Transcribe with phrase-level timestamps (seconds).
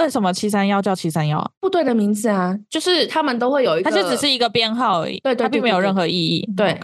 [0.00, 1.50] 为什么七三幺叫七三幺？
[1.60, 6.48] 部队的名字啊，就是他们都会有一个，它就只是一个编号而已，对对，对，对，对，它并没有任何意义。
[6.56, 6.78] 对。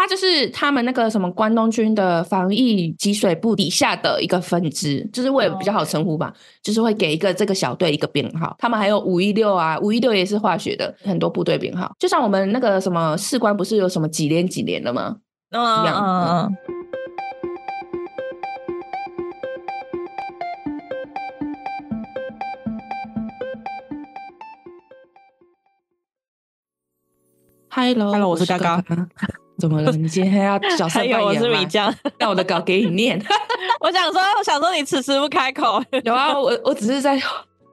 [0.00, 6.32] 它就是他们那个什么关东军的防疫给水部底下的一个分支，就是为了比较好称呼吧，
[6.62, 8.54] 就是会给一个这个小队一个编号。
[8.60, 15.16] 他们还有五一六啊，五一六也是化学的很多部队编号，就像我们那个什么士官不是有什么几连几连的吗？
[15.50, 15.94] 嗯嗯
[16.28, 16.56] 嗯。
[27.70, 28.82] Hello，Hello，我是嘎嘎。
[29.58, 29.90] 怎么了？
[29.92, 31.24] 你今天要角色扮演吗？
[31.26, 33.20] 我是米浆， 那我的稿给你念。
[33.80, 35.82] 我想说，我想说你迟迟不开口。
[36.04, 37.20] 有啊，我我只是在。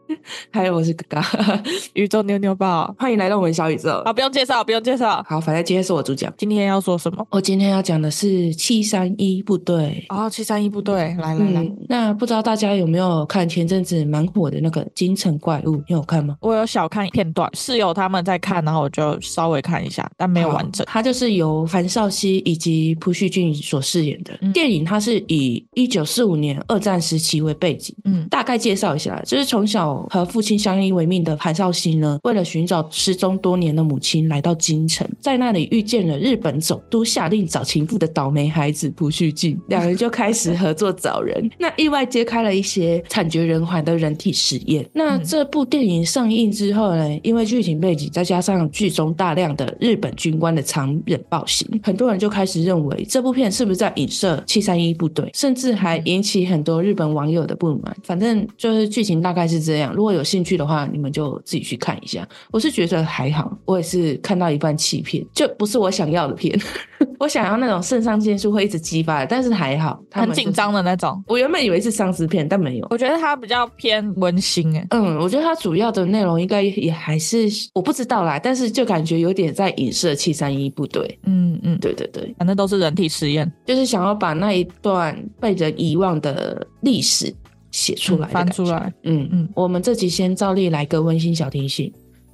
[0.52, 4.02] 还有，我是嘎嘎， 宇宙妞妞报，欢迎来到我们小宇宙。
[4.06, 5.24] 好，不用介绍，不用介绍。
[5.28, 6.32] 好，反正今天是我主讲。
[6.38, 7.26] 今天要说什么？
[7.32, 10.06] 我今天要讲的是七三一部队。
[10.10, 11.78] 哦，七三一部队，来来来、嗯。
[11.90, 15.78] 那不知道大家有没有看前阵子蛮火的那个《京城怪物》？
[15.88, 16.38] 你有看吗？
[16.42, 20.86] 我有小看片段，室友他们在看，然后我就稍微看一下，但没有完整。
[20.90, 24.84] 它就是由韩少熙以及朴叙俊所饰演的、嗯、电影。
[24.84, 27.96] 它是以一九四五年二战时期为背景。
[28.04, 30.76] 嗯，大概介绍一下，就是从小和父亲相。
[30.76, 41.50] 相依为命的韩少熙呢，为了寻找失踪多年的母亲，来到京城，在那里遇见了日本总督下令找情妇的倒霉孩子朴叙俊， 两人就开始合作找人。
[41.58, 44.86] 那意外揭开了一些惨绝人寰的人体实验。
[44.92, 57.96] 那这部电影上映之后呢，因为剧情背景再加上剧中大量的日本军官的残忍暴行，很多人就开始认为这部片是不是在影射七三一部队，甚至还引起很多日本网友的不满。
[58.04, 59.85] 反正就是剧情大概是这样。
[59.94, 62.28] 如果有兴趣的话，你们就自己去看一下。
[62.52, 66.60] 我是觉得还好，我也是看到一半弃片，就不是我想要的片。
[67.20, 71.22] 我想要那种肾上腺素会一直激发的，但是还好，很紧张的那种。
[71.28, 72.88] 我原本以为是丧尸片，但没有。
[72.90, 74.86] 我觉得它比较偏温馨诶。
[74.92, 81.20] 嗯，我觉得它主要的内容应该也还是我不知道啦，但是就感觉有点在影射七三一部队。
[81.26, 87.34] 嗯嗯，对对对，反正都是人体实验，就是想要把那一段被人遗忘的历史。
[87.76, 88.94] 写出来、嗯，翻出来。
[89.04, 91.92] 嗯嗯，我们这集先照例来个温馨小提醒：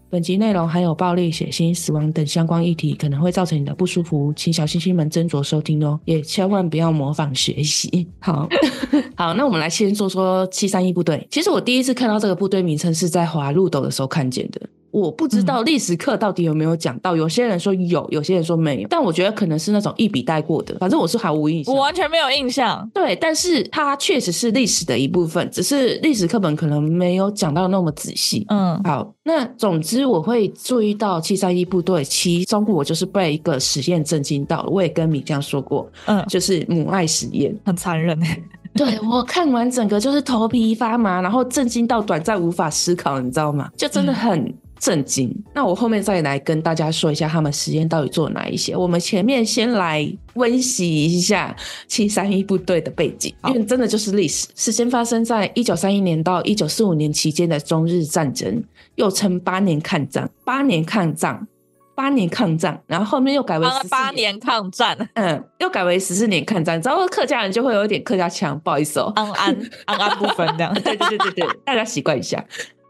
[0.07, 8.07] 本集内容含有暴力、血腥、死亡等相关议题，可能会造成你的不舒服，请小星星们斟酌收听哦，也千万不要模仿学习。
[8.21, 8.47] 好
[9.17, 11.27] 好，那我们来先说说七三一部队。
[11.31, 14.61] 其实我第一次看到这个部队名称是在滑路斗的时候看见的。
[14.91, 22.89] 我不知道历史课到底有没有讲到，有些人说有，有些人说没有，但我觉得可能是那种一笔带过的，反正我是毫无印象，我完全没有印象。
[22.93, 28.45] 对，但是它确实是历史的一部分，只是历史课本可能没有讲到那么仔细。
[28.49, 38.43] 嗯，好，那总之我会注意到七三一部队，其中我就是被一个实验震惊到了，我也跟米酱说过，嗯，就是母爱实验，很残忍诶。
[38.73, 43.69] 对，我看完整个就是头皮发麻，然后震惊到短暂无法思考，你知道吗？
[43.77, 44.39] 就真的很。
[44.39, 45.31] 嗯震惊！
[45.53, 48.75] 那我后面再来跟大家说一下他们实验到底做了哪一些。
[48.75, 51.55] 我们前面先来温习一下
[51.87, 54.47] 七三一部队的背景，因为真的就是历史。
[54.55, 58.63] 事先发生在一九三一年到一九四五年期间的中日战争，
[58.95, 60.27] 又称八年抗战。
[60.43, 61.47] 八年抗战，
[61.93, 66.81] 八年抗战，然后后面又改为十八年抗战，嗯，又改为十四年抗战。
[66.81, 70.73] 然后客家人就会有一点客家腔，不好意思哦，安安安安不分这样。
[70.81, 72.43] 对对对对对，大家习惯一下。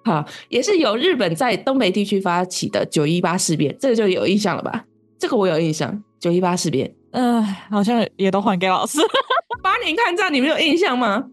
[0.04, 4.86] 好，也是由日本在东北地区发起的九一八事变，这个就有印象了吧？
[5.20, 9.00] 这个我有印象，九一八事变，嗯、呃，好像也都还给老师。
[9.62, 11.24] 八年抗战，你们有印象吗？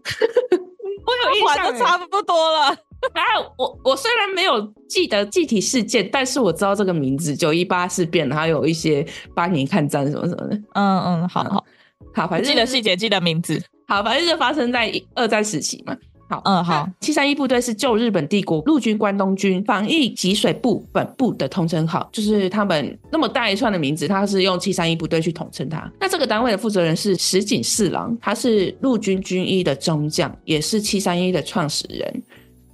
[0.51, 2.77] 我有印象，都差不多了。
[3.15, 9.03] 然后我我虽然没有记得具体事件，但是我知道这个名字九一八事变，还有一些
[9.33, 10.55] 八年抗战什么什么的。
[10.73, 11.65] 嗯嗯，好好
[12.13, 13.59] 好，反正记得细节，记得名字。
[13.87, 15.95] 好，反正就发生在二战时期嘛。
[16.29, 16.87] 好，嗯，好。
[16.99, 25.91] 七三一部队是旧日本帝国陆军关东军防疫给水部本部的通称号，就是他们那么大一串的名字，他是用七三一部队去统称它。
[25.99, 32.23] 那这个单位的负责人是石井四郎，他是陆军军医的中将，也是七三一的创始人。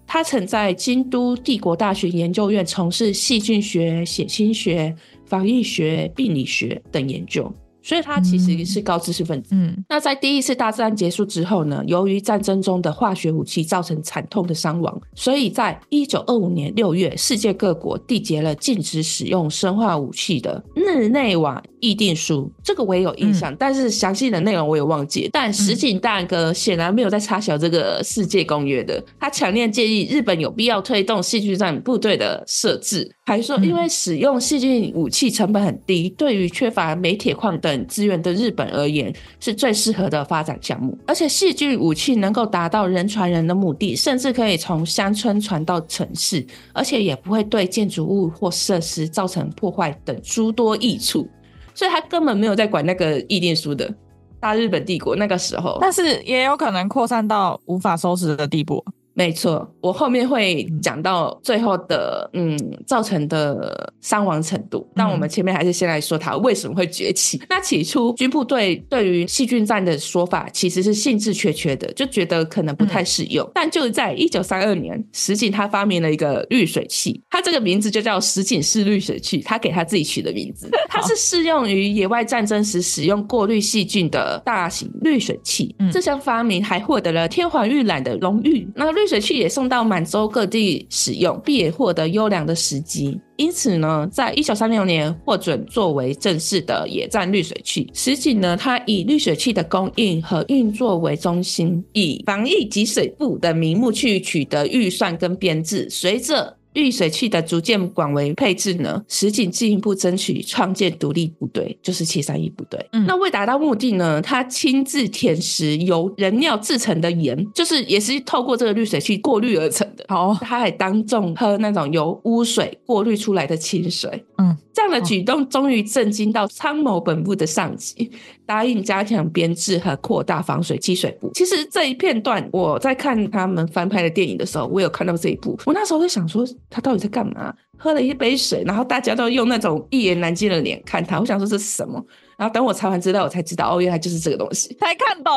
[0.05, 4.93] 他曾在京都帝国大学研究院从事细菌学、血清学、
[5.25, 7.51] 防疫学、病理学等研究。
[7.85, 9.49] 所以他其实是高知识分子。
[9.53, 25.29] 嗯，嗯，那在第一次大战结束之后呢，由于战争中的化学武器造成惨痛的伤亡，所以在一九二五年六月，世界各国缔结了禁止使用生化武器的日内瓦议定书，这个我也有印象，嗯、但是详细的内容我也忘记。
[25.31, 51.27] 但石井大哥显然没有在插小这个世界公约的，他强烈建议日本有必要推动细菌战部队的设置，还说因为使用细菌武器成本很低，对于缺乏煤铁矿等资源的日本而言是最适合的发展项目，而且细菌武器能够达到人传人的目的，甚至可以从乡村传到城市，而且也不会对建筑物或设施造成破坏等诸多益处，
[51.73, 53.91] 所以他根本没有在管那个议定书的
[54.39, 58.85] 大日本帝国那个时候，但是也有可能扩散到无法收拾的地步。
[59.17, 64.85] 没错，我后面会讲到最后的，嗯，造成的伤亡程度。
[64.93, 67.41] 但我们前面还是先来说它为什么会崛起。
[67.49, 73.45] 那起初军部队对于细菌战的说法其实是兴致缺缺的，就觉得可能不太适用。
[73.47, 80.69] 嗯、但就在一九三二年，石井他发明了一个滤水器，他这个名字就叫石井式滤水器，他给他自己取的名字。
[80.89, 85.75] 它是适用于野外战争时使用过滤细菌的大型滤水器。
[85.79, 88.67] 嗯、这项发明还获得了天皇御览的荣誉。
[88.75, 93.19] 那滤滤水器也送到满洲各地使用，并也获得优良的时机。
[93.35, 97.87] 因此呢，在一九三六年获准作为正式的野战滤水器。
[97.93, 105.87] 实际呢，它以滤水器的供应和运作为中心，以防疫及水部的名目去取得预算跟编制。
[105.87, 112.87] 随着滤水器的逐渐广为配置呢，石井进一步争取创建独立部队，就是七三一部队。
[112.91, 120.05] 嗯，那为达到目的呢，他亲自舔食由人尿制成的盐，就是也是透过这个滤水器过滤而成的。
[120.07, 124.23] 好，他还当众喝那种由污水过滤出来的清水。
[124.37, 124.55] 嗯。
[124.75, 128.11] 这样的举动终于震惊到参谋本部的上级，
[128.45, 131.31] 答应加强编制和扩大防水积水部。
[131.33, 135.59] 其实这一片段我在看他们翻拍的电影的时候，我有看到这一部。
[135.65, 137.53] 我那时候就想说，他到底在干嘛？
[137.77, 141.19] 喝了一杯水，然后大家都用那种一言难尽的脸看他。
[141.19, 142.03] 我想说这是什么？
[142.37, 144.73] 然后等我查完资料，我才知道哦，原来就是这个东西。
[144.79, 145.33] 才看懂。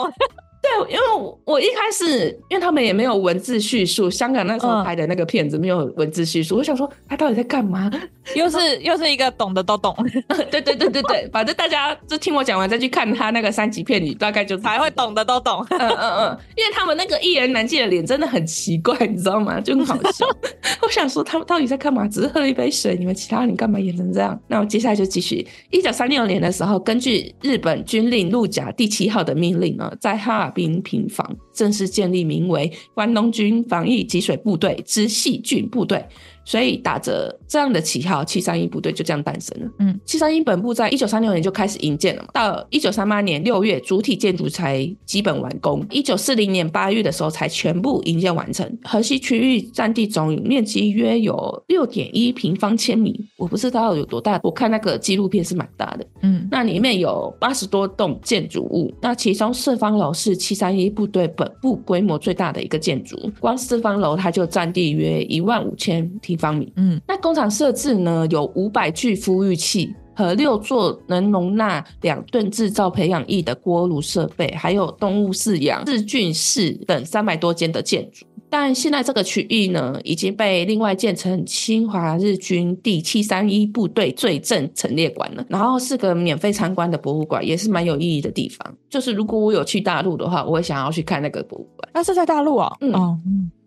[0.61, 7.91] 对，因为我我一开始，因为他们也没有文字叙述，香港那时候拍的那个片子没有文字叙述，嗯、我想说他到底在干嘛？
[8.35, 9.95] 又是又是一个懂的都懂，
[10.51, 15.65] 对对对对对，反正大家就听我讲完再去看他那个三级片，你大概就才会懂的都懂。
[15.71, 19.61] 嗯嗯嗯，因为他们那个一言难尽的脸真的很奇怪，你知道吗？
[19.61, 20.27] 就很好笑。
[20.83, 22.07] 我想说他们到底在干嘛？
[22.09, 24.39] 只是喝了一杯水，你们其他人干嘛演成这样？
[24.49, 25.47] 那我接下来就继续。
[25.71, 36.05] 一九三六年的时候，根据日本军令鹿甲第七号的命令呢，在哈兵平房正式建立名为关东军防疫给水部队之细菌部队。
[36.49, 39.71] 所以打着这样的旗号，七三一部队就这样诞生了。
[39.81, 48.67] 嗯，七三一本部在一九三六年就开始营建了嘛，到一九三八年六月，主体建筑才基本完工，一九四零年八月的时候才全部营建完成。
[48.83, 56.07] 河西区域占地总面积约有六点一平方千米，我不知道有多大，我看那个纪录片是蛮大的。
[56.23, 78.25] 嗯，那里面有八十多栋建筑物，那其中四方楼是七三一部队本部规模最大的一个建筑，光四方楼它就占地约一万五千平方米，嗯，那工厂设置呢，有五百具孵育器和六座能容纳两吨制造培养液的锅炉设备，还有动物饲养治菌室等三百多间的建筑。
[78.51, 88.75] 但现在这个区域呢，已经被另外建成侵华日军第七三一部队罪证陈列馆了，然后是个免费参观的博物馆，也是蛮有意义的地方。
[88.89, 91.91] 就是如果我有去大陆的话，我会想要去看那个博物馆。
[91.93, 92.75] 那是在大陆啊？
[92.81, 92.91] 嗯。
[92.95, 93.21] 哦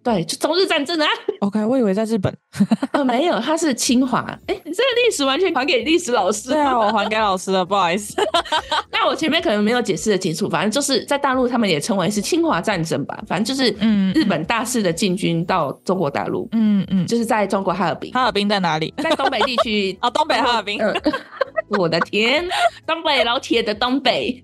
[0.03, 1.07] 对，就中日战争啊。
[1.42, 2.36] OK，我以为在日本。
[2.92, 4.19] 呃，没有，他是清华。
[4.48, 6.50] 哎，这个历史完全还给历史老师。
[6.50, 8.15] 对啊，我还给老师了，不好意思。
[8.92, 13.21] 那我前面可能没有解释的清楚，反正就是在大陆，他们也称为是清华战争吧。
[13.27, 16.48] 反正就是，嗯，日本大肆的进军到中国大陆。
[16.51, 18.12] 嗯嗯，就是在中国哈尔滨。
[18.12, 18.93] 哈尔滨在哪里？
[18.98, 19.98] 在东北地区。
[20.01, 20.81] 哦，东北哈尔滨。
[20.81, 20.93] 嗯
[21.78, 22.46] 我的天，
[22.86, 24.44] 东北老铁的东北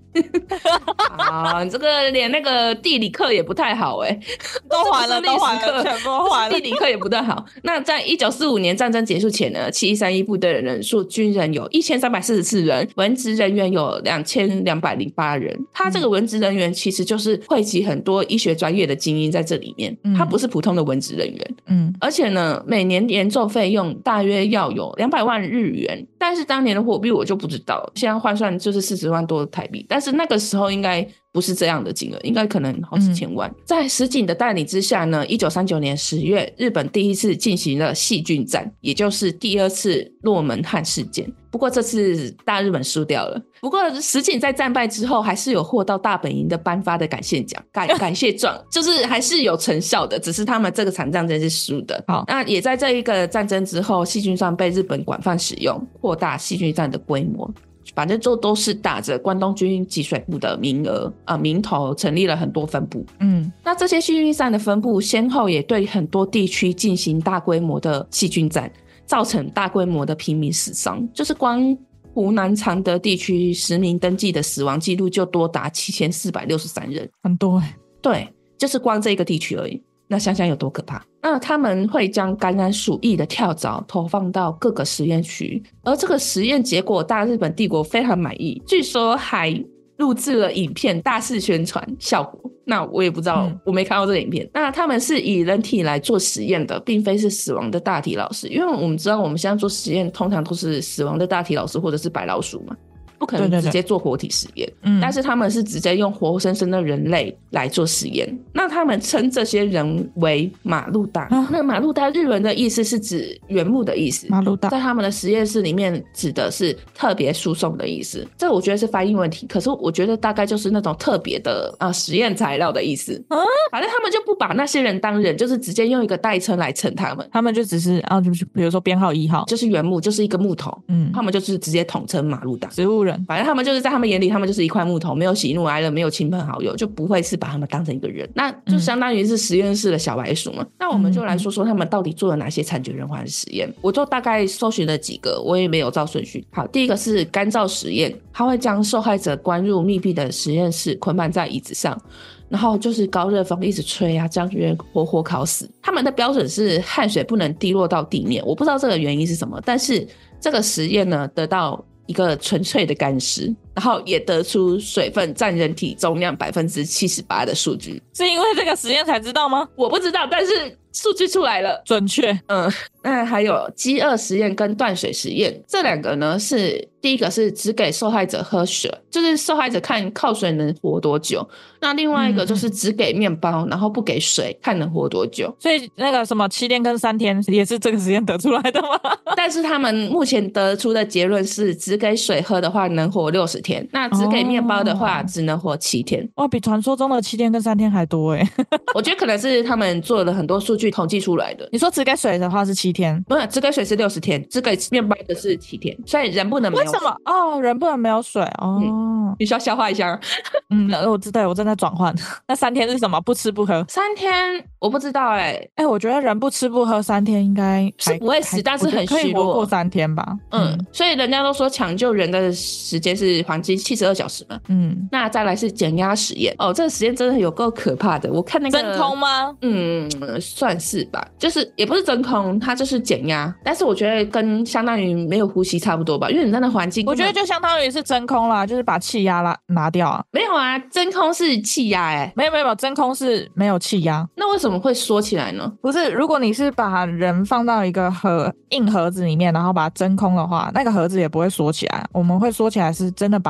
[1.16, 4.20] 啊，你这个连那个地理课也不太好哎、欸，
[4.68, 7.44] 都还了，都还了，全部还了，地理课也不太好。
[7.62, 15.54] 那在一九四五年战争结束前呢，七一三一部队的人数，军人有一千三百四十四人，文职人员有两千两百零八人。
[15.72, 21.56] 他这个文职人员其实就是汇集很多医学专业的精英在这里面，他不是普通的文职人员。
[21.66, 27.08] 嗯，而且呢，每年研究费用大约要有两百万日元，但是当年的货币。
[27.18, 31.06] 我就不知道，现在换算就是四十万多台币，但是那个时候应该。
[31.38, 33.48] 不是这样的金额，应该可能好几千万。
[33.48, 41.32] 嗯、在石井的带领之下呢，一九三九年十月，日本第一次进行了细菌战，也就是第二次洛门汉事件。
[41.48, 43.40] 不过这次大日本输掉了。
[43.60, 50.18] 不过石井在战败之后，还是有获到大本营的颁发的感谢奖、感 感谢状，就是还是有成效的。
[50.18, 52.02] 只是他们这个场战争是输的。
[52.08, 57.48] 好，那也在这一个战争之后，细菌战被日本广泛使用，扩大细菌战的规模。
[57.94, 63.04] 反正就都是打着关东军给水部的名额啊、呃、名头，成立了很多分部。
[63.20, 68.70] 嗯，那这些细菌战的分部，先后也对很多地区进行大规模的细菌战。
[69.08, 71.74] 造成大规模的平民死伤，就是光
[72.12, 77.74] 湖南常德地区实名登记的死亡记录就多达七千四百六十三人，很多哎。
[78.02, 78.28] 对，
[78.58, 79.82] 就是光这个地区而已。
[80.08, 81.00] 那想想有多可怕？
[81.22, 89.62] 那他们会将感染鼠疫的跳蚤投放到各个实验区，而这个实验结果大日本帝国非常满意，据说还。
[89.98, 92.38] 录制了影片，大肆宣传效果。
[92.64, 94.48] 那我也不知道，嗯、我没看到这个影片。
[94.54, 102.76] 那他们是以人体来做实验的，并非是死亡的大体老师，因为我们知道我们现在做实验通常都是死亡的大体老师或者是白老鼠嘛。
[103.18, 108.38] 不可能直接做活体实验，嗯，但是他们是直接用活生生的人类来做实验。
[108.52, 111.22] 那他们称这些人为马路大。
[111.24, 114.28] 啊、那马路大日文的意思是指原木的意思。
[114.28, 118.24] 马路大在他们的实验室里面指的是特别输送的意思。
[118.36, 123.14] 这我觉得是翻译问题，可是我觉得大概就是那种特别的啊实验材料的意思。
[123.28, 123.36] 啊，
[123.72, 127.28] 反正他们就不把那些人当人，就是直接用一个代称来称他们。
[127.32, 130.76] 他们就只是啊，就是比如说编号一号，就是原木，就是一个木头。
[130.86, 132.68] 嗯，他们就是直接统称马路大。
[132.68, 133.07] 植物。
[133.26, 140.62] 反正他们就是在他们眼里，他们就是一块木头，没有喜怒哀乐，没有亲朋好友，就不会是把他们当成一个人，那就相当于是实验室的小白鼠嘛。
[140.62, 143.72] 嗯、那我们就来说说他们到底做了哪些惨绝人寰的实验。
[143.80, 146.46] 我就大概搜寻了几个，我也没有照顺序。
[146.50, 152.00] 好，第一个是干燥实验，他会将受害者关入密闭的实验室，捆绑在椅子上，
[152.48, 155.70] 然后就是高热风一直吹啊，将人活活烤死。
[155.82, 160.06] 他们的标准是汗水不能滴落到地面，我不知道这个原因是什么，但是
[160.40, 161.84] 这个实验呢，得到。
[162.08, 169.68] 一个纯粹的干尸，然后也得出水分占人体重量百分之七十八的数据，是因为这个实验才知道吗？
[169.76, 172.36] 我不知道，但是数据出来了，准确。
[172.48, 172.68] 嗯，
[173.04, 176.88] 那还有饥饿实验跟断水实验，这两个呢是。
[177.00, 181.48] 第一个是只给受害者喝水，就是受害者看靠水能活多久。
[181.80, 185.56] 那另外一个就是只给面包，然后不给水，看能活多久。
[185.60, 188.98] 所以那个什么七天跟三天也是这个实验得出来的吗？
[189.36, 196.26] 但是他们目前得出的结论是，只给水喝的话能活六十天，那只给面包的话只能活七天。
[196.36, 198.48] 哇，比传说中的七天跟三天还多哎！
[198.94, 201.68] 我觉得可能是他们做了很多数据统计出来的。
[201.72, 206.84] 你说只给水的话是七天，不是只给水是六十天，只给面包的是七天，所以人不能没有。
[206.84, 207.16] 为什么？
[207.24, 208.80] 哦，人不能没有水哦。
[208.82, 210.18] 嗯、你需要消化一下。
[210.70, 212.14] 嗯，我知道，我正在转换。
[212.46, 213.20] 那三天是什么？
[213.20, 213.84] 不吃不喝。
[213.88, 214.32] 三天
[214.78, 215.70] 我不知道哎、欸。
[215.76, 219.54] 哎、欸，我觉得人不吃不喝三天应该是不会死，但是很虚弱。
[219.54, 220.36] 过三天吧。
[220.50, 224.56] 嗯，嗯，所以人家都说抢救人的时间是黄金七十二小时嘛。
[224.68, 226.54] 嗯，那再来是减压实验。
[226.58, 228.32] 哦，这个实验真的有够可怕的。
[228.32, 229.52] 我看那个真空吗？
[229.62, 230.08] 嗯，
[230.40, 231.26] 算是吧。
[231.36, 233.52] 就是也不是真空，它就是减压。
[233.64, 237.04] 但是我觉得跟相当于没有呼吸差不多吧，因为你在那环境。
[237.04, 240.22] 我觉得就相当于是真空啦，就是把气压拉拿掉啊。
[240.30, 244.24] 没有啊，真空是气压哎，没有没有没有，真空是没有气压。
[244.36, 245.72] 那为什么会缩起来呢？
[245.82, 252.06] 不是，如果你是把人放到一个盒硬盒子里面，然后把它真空的话，那个盒子也不会缩起来。
[252.12, 253.47] 我们会缩起来是真的把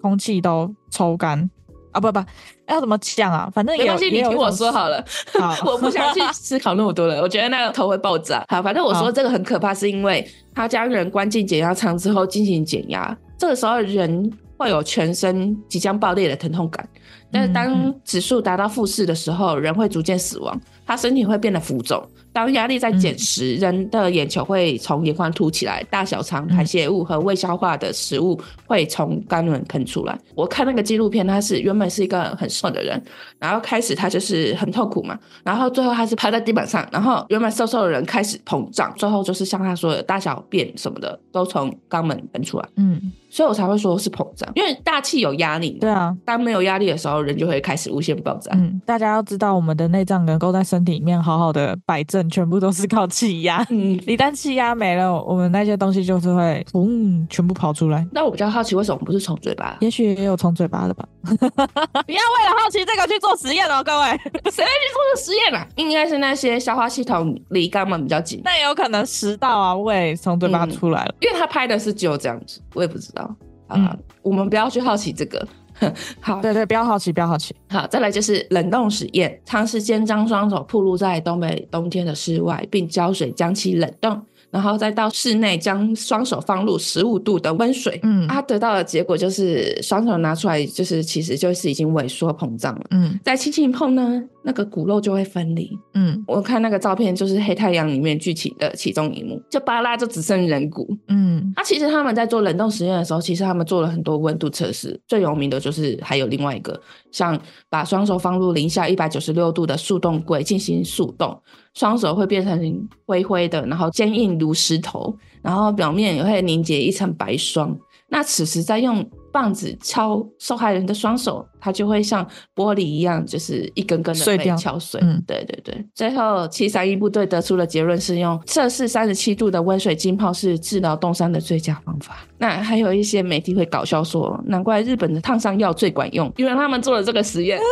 [0.00, 1.50] 空气都抽干
[1.92, 2.00] 啊！
[2.00, 2.22] 不不，
[2.68, 3.50] 要怎么讲啊？
[3.52, 5.04] 反正也没关系，你听我说好了。
[5.40, 8.44] 好， 我不想去思考那么多了， 我觉得那个头会爆炸。
[8.48, 13.16] 好，反正我说这个很可怕，是因为他将人关进减压舱之后进行减压。
[13.38, 16.88] 这个时候人会有全身即将爆裂的疼痛感，
[17.30, 22.02] 但是当指数达到负四的时候，人会逐渐死亡，他身体会变得浮肿。
[22.30, 30.16] 当压力在减时，嗯、人的眼球会从眼眶凸起来，大小肠排泄物和未消化的食物会从肛门喷出来。
[30.34, 33.02] 我看那个纪录片，他是原本是一个很瘦的人，
[33.38, 42.68] 然后开始他就是很痛苦嘛，然后最后他是趴在地板上，然后原本瘦瘦的人开始膨胀，最后就是像他说的大小便什么的都从肛门喷出来。
[42.76, 43.12] 嗯。
[43.30, 45.72] 所以我才会说是膨胀，因为大气有压力。
[45.72, 48.50] 对啊，当没有压力的时候，人就会开始无限爆炸。
[48.54, 53.64] 嗯，大家要知道，我们的内脏能够在身体里面好好的摆正，全部都是靠气压。
[53.70, 58.06] 嗯，一旦气压没了，我们那些东西就是会嗯，全部跑出来。
[58.12, 59.76] 那我比较好奇，为什么不是从嘴巴？
[59.80, 61.06] 也许也有从嘴巴的吧。
[61.28, 64.06] 不要为了好奇这个去做实验哦，各位，
[64.50, 65.66] 谁会去做这实验啊？
[65.76, 68.40] 应该是那些消化系统离肛门比较近。
[68.44, 71.14] 那也有可能食道啊，胃从嘴巴出来了。
[71.20, 73.22] 因为他拍的是只有这样子，我也不知道。
[73.66, 75.46] 啊，嗯、我们不要去好奇这个。
[76.20, 77.54] 好，对对，不要好奇，不要好奇。
[77.68, 84.20] 好，再来就是冷冻实验，尝试先将双手暴露在东北冬天的室外，并浇水将其冷冻。
[84.50, 106.80] 然后再到室内，将双手放入十五度的温水，嗯，他得到的结果就是双手拿出来，就是其实就是已经萎缩膨胀了，嗯，再轻轻碰呢，那个骨肉就会分离，嗯，我看那个照片就是《黑太阳》里面剧情的其中一幕，就巴拉就只剩人骨，嗯，那、啊、其实他们在做冷冻实验的时候，其实他们做了很多温度测试，最有名的就是还有另外一个，
[107.12, 107.38] 像
[107.68, 111.38] 把双手放入零下一百九十六度的速冻柜进行速冻。
[111.78, 117.78] 双手会变成灰灰的，然后坚硬如石头，然后表面也会凝结一层白霜。
[118.08, 125.00] 那此时再用棒子敲受害人的双手，它就会像玻璃一样，就是一根根的被敲碎。
[125.02, 125.86] 嗯，对对对。
[125.94, 132.18] 最后，七三一部队得出的结论是用摄氏三十七度的温水浸泡是治疗冻伤的最佳方法。
[132.38, 137.58] 那还有一些媒体会搞笑说，难怪日本的烫伤药最管用，因为他们做了这个实验。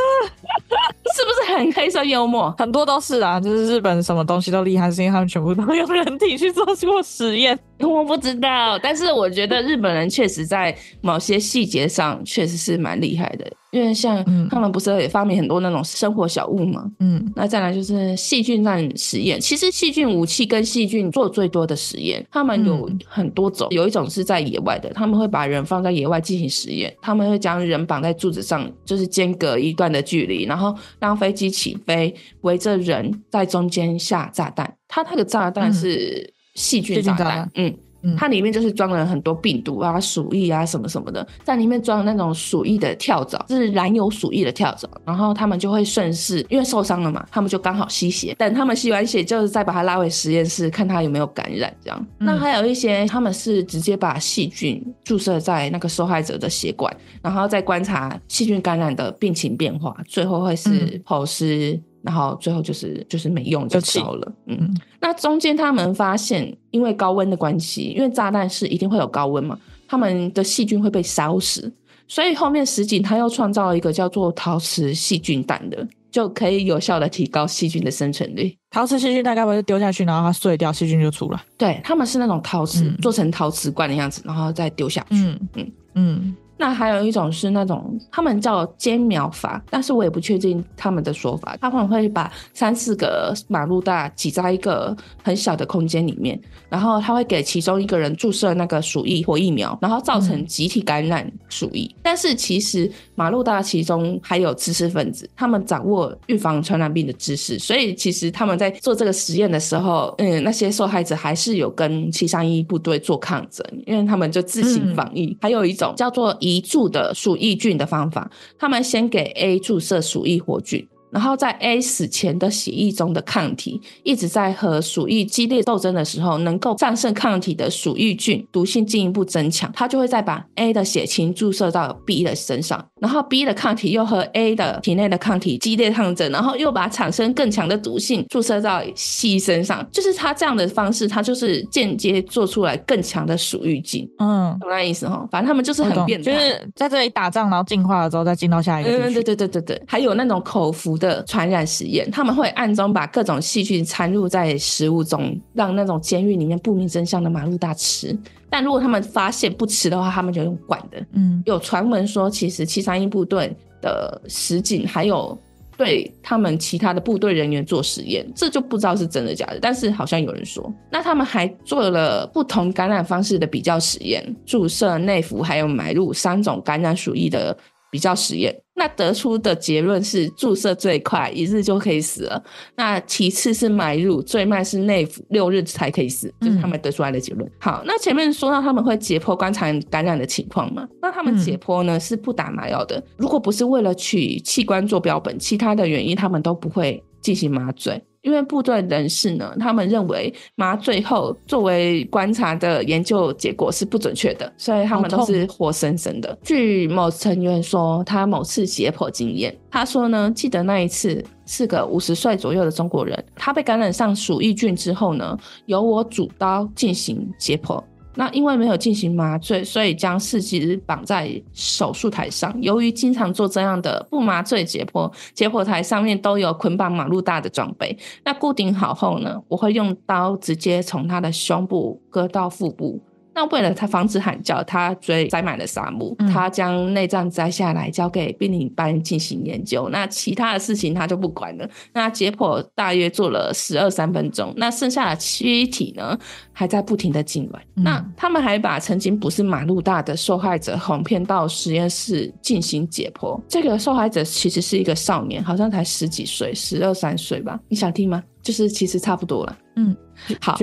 [1.14, 2.54] 是不是很黑色幽默？
[2.58, 7.58] 很多都是啊，就是日本什么东西都厉害，是因为他们全部都用人体去做过实验。
[7.86, 13.50] 我不知道，但是我觉得日本人确实在某些细节上确实是蛮厉害的。
[13.72, 19.38] 因为像他们不是也发明很多那种生活小物嘛，嗯，那再来就是细菌战实验。
[19.38, 23.68] 其实细菌武器跟细菌做最多的实验，他们有很多种。
[23.70, 34.72] 有一种是在野外的，他们会把人放在野外进行实验，他们会将人绑在柱子上，就是间隔一段的距离，然后让飞机起飞，围着人在中间下炸弹。
[34.88, 37.72] 它那个炸弹是细菌炸弹，嗯。
[38.16, 52.06] 它里面就是装了很多病毒啊、鼠疫啊什么什么的，在里面装了那种鼠疫的跳蚤，就是染有鼠疫的跳蚤，然后他们就会顺势，因为受伤了嘛，他们就刚好吸血，等他们吸完血，就是再把它拉回实验室，看它有没有感染这样。
[52.20, 61.80] 嗯、那还有一些他们是直接把细菌注射在那个受害者的血管，然后再观察细菌感染的病情变化，最后会是剖尸。
[62.06, 69.58] 然后最后就是就是没用就烧了，嗯，嗯，那中间他们发现，因为高温的关系，因为炸弹是一定会有高温嘛，
[69.88, 71.70] 他们的细菌会被烧死，
[72.06, 78.56] 所以后面石井他又创造了一个叫做陶瓷细菌弹的，就可以有效的提高细菌的生存率。
[78.70, 81.42] 陶瓷细菌大概会丢下去，然后它碎掉，细菌就出来。
[81.58, 85.16] 对，他们是那种陶瓷、嗯、做成陶瓷罐的样子，然后再丢下去。
[85.16, 85.72] 嗯嗯嗯。
[85.94, 91.56] 嗯那还有一种是那种他们叫间苗法，但是我也不确定他们的说法。
[91.60, 101.84] 他们会把三四个马路大挤在一个很小的空间里面，然后他会给其中一个人注射那个鼠疫或疫苗，然后造成集体感染鼠疫。
[101.94, 115.26] 嗯、但是其实马路大其中还有知识分子，他们掌握预防传染病的知识，所以其实他们在做这个实验的时候，嗯，那些受害者还是有跟七三一部队做抗争，因为他们就自行防疫。
[115.26, 116.34] 嗯、还有一种叫做。
[116.46, 120.86] 移注的鼠疫菌的方法，他们先给 A 注射鼠疫活菌。
[121.10, 144.06] 然后在 A 死前的血液中的抗体，一直在和鼠疫激烈斗争的时候，能够战胜抗体的鼠疫菌毒性进一步增强，它就会再把 A 的血清注射到 B 的身上，然后 B 的抗体又和 A 的体内的抗体激烈抗争，然后又把产生更强的毒性注射到 C 身上，就是它这样的方式，它就是间接做出来更强的鼠疫菌。
[144.18, 145.26] 嗯，懂那意思哈？
[145.30, 148.90] 反正他们就是很变态，就是在这里打仗，然后进化了之后再进到下一个。
[148.90, 150.95] 对对对对对对，还有那种口服。
[150.96, 158.16] 的传染实验，他们会暗中把各种细菌掺入在食物中，让那种监狱里面不明真相的马路大吃。
[158.48, 161.04] 但如果他们发现不吃的话，他们就用管的。
[161.12, 165.36] 嗯，有传闻说，其实七三一部队的实景还有
[165.76, 169.58] 对他们其他的部队人员做实验，这就不知道是真的假的。
[169.60, 177.56] 但是好像有人说，那他们还做了不同感染方式的比较实验，注射、内服还有埋入三种感染鼠疫的。
[177.96, 182.44] 比较实验，那得出的结论是注射最快一日就可以死了，
[182.76, 187.48] 那其次是埋入，最慢是内服六日才可以死，就是他们得出来的结论。
[187.48, 190.86] 嗯、好，那前面说到他们会解剖观察感染的情况嘛？
[191.00, 198.04] 那他们解剖呢、嗯、是不打麻药的，如果不是为了取器官做标本，其他的原因他们都不会进行麻醉。
[198.26, 206.36] 因为部队人士呢，他们认为麻醉后作为观察的研究结果是不准确的，所以他们都是活生生的。
[206.42, 217.80] 据某成员说，他某次解剖经验，他说呢，记得那一次是个五十岁左右的中国人，他被感染上鼠疫菌之后呢，由我主刀进行解剖。
[218.16, 222.54] 那因为没有进行麻醉，所以将四肢绑在手术台上。
[222.60, 227.96] 由于经常做这样的不麻醉解剖，解剖台上面都有捆绑马路大的装备。
[228.24, 233.00] 那固定好后呢，我会用刀直接从他的胸部割到腹部。
[233.36, 239.90] 那为了他防止喊叫，他追塞满了沙漠，嗯、他将内脏摘下来交给病理班进行研究。
[239.90, 241.68] 那其他的事情他就不管了。
[241.92, 246.18] 那解剖大约做了十二三分钟，那剩下的躯体呢
[246.50, 247.58] 还在不停的痉挛。
[247.74, 253.38] 嗯、那他们还把曾经不是马路大的受害者哄骗到实验室进行解剖。
[253.46, 257.60] 这个受害者其实是一个少年，好像才十几岁，十二三岁吧？
[257.68, 258.22] 你想听吗？
[258.40, 259.58] 就是其实差不多了。
[259.74, 259.94] 嗯，
[260.40, 260.58] 好。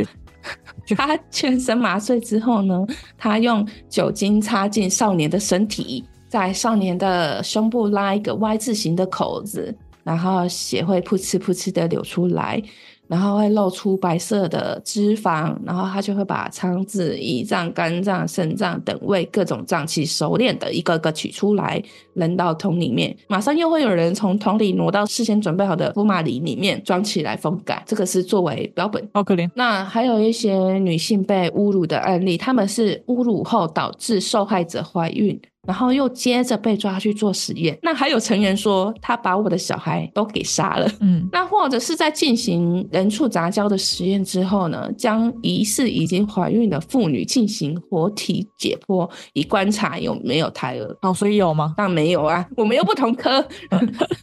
[0.96, 2.86] 他全身麻醉之后呢，
[3.18, 12.62] 他用酒精擦进少年的身体，在少年的胸部拉一个 Y 字形的口子，然后血会噗嗤噗嗤的流出来。
[13.08, 23.16] 然后会露出白色的脂肪，然后它就会把肠子、胰脏、肝脏、肾脏等胃各种脏器熟练的一个个取出来，扔到桶里面。
[23.28, 27.84] 马上又会有人从桶里挪到事先准备好的福马林里面装起来封盖。
[27.86, 29.08] 这个是作为标本。
[29.14, 29.50] 好可怜。
[29.56, 35.40] 那还有一些女性被侮辱的案例，他们是侮辱后导致受害者怀孕。
[35.66, 37.78] 然后又接着被抓去做实验。
[37.82, 40.92] 那还有成员说，他把我的小孩都给杀了。
[41.00, 50.98] 嗯，那或者是在进行人畜杂交的实验之后呢，将疑似已经怀孕的妇女进行活体解剖，以观察有没有胎儿。
[51.02, 51.74] 哦，所以有吗？
[51.78, 53.46] 当然没有啊，我们又不同科。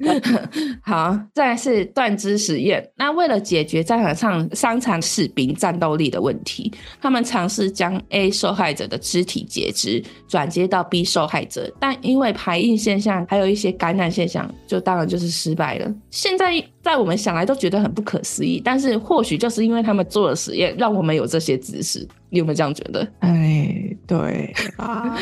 [0.84, 2.86] 好，再来是断肢实验。
[2.96, 11.29] 那为了解决战场上伤残士兵战斗力的问题，他们尝试将 A 受害者的肢体截肢，转接到 B 受。
[11.30, 15.94] 害者，但因为排印现象，还有一些感染现象，就当然就是失败了。
[16.10, 22.06] 现在在我们想来都觉得很不可思议，但是或许就是因为他们做了实验，让我们有这些知识。
[22.30, 23.06] 你有没有这样觉得？
[23.20, 25.16] 哎，对啊。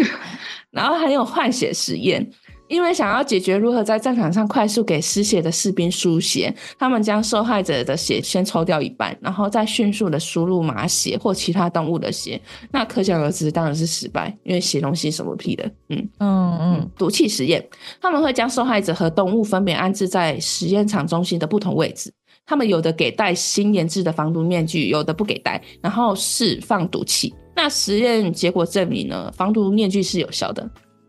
[0.70, 2.30] 然后还有换血实验。
[2.68, 12.40] 因为想要解决如何在战场上快速给失血的士兵输血，他们将受害者的血先抽掉一半，然后再迅速的输入马血或其他动物的血。
[12.70, 15.64] 那可想而知，当然是失败，因为血东西什么屁的。
[15.88, 16.90] 嗯嗯嗯。
[16.96, 17.64] 毒气实验，
[18.00, 22.12] 他们会将受害者和动物分别安置在实验场中心的不同位置。
[22.46, 27.34] 他们有的给戴新研制的防毒面具，有的不给戴，然后释放毒气。
[27.54, 30.68] 那实验结果证明呢，防毒面具是有效的。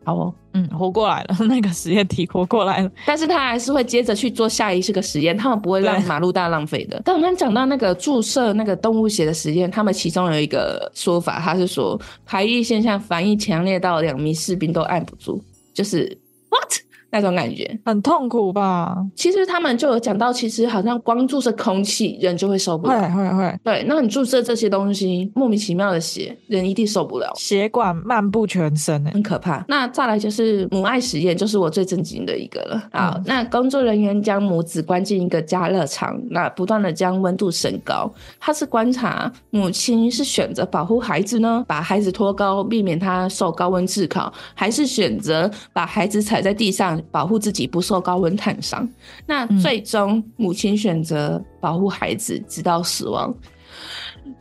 [0.10, 6.98] 好哦，嗯，活过来了， 那个实验体活过来了，但是他还是会接着去做下一个实验，他们不会让马路大浪费的。
[6.98, 15.39] 对但我们讲到那个注射那个动物血的实验，他们其中有一个说法，他是说排异现象反应强烈到两名士兵都按不住，
[15.74, 16.17] 就是
[16.50, 16.74] what？
[17.12, 18.95] 那种感觉很痛苦吧？
[19.15, 23.02] 其实他们就有讲到，其实好像光注射空气，人就会受不了。
[23.02, 23.60] 会会会。
[23.63, 27.32] 对，那你注射这些东西，莫名其妙的血，人一定受不了。
[27.36, 29.65] 血管漫步全身，很可怕。
[29.67, 32.84] 那再来就是母爱实验，就是我最震惊的一个了。
[32.91, 38.12] 好，嗯、那工作人员将母子关进一个加热舱，那不断的将温度升高。
[38.39, 46.99] 他是观察母亲是选择保护孩子呢，把孩子托高，避免他受高温炙烤，还是选择把孩子踩在地上。
[47.12, 48.88] 保护自己不受高温烫伤，
[49.26, 53.34] 那最终母亲选择保护孩子直到死亡。